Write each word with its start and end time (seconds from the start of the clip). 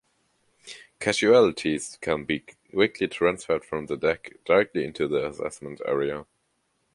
Casualties 0.99 1.99
can 2.01 2.23
be 2.25 2.43
quickly 2.73 3.07
transferred 3.07 3.63
from 3.63 3.85
the 3.85 3.95
deck 3.95 4.31
directly 4.47 4.83
into 4.83 5.07
the 5.07 5.27
assessment 5.29 5.79
area. 5.85 6.25